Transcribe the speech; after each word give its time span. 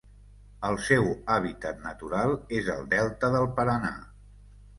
El 0.69 0.77
seu 0.85 1.03
hàbitat 1.35 1.83
natural 1.83 2.33
és 2.61 2.71
el 2.77 2.81
delta 2.95 3.31
del 3.37 3.47
Paraná. 3.61 3.95